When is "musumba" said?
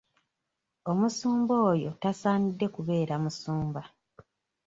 3.23-3.81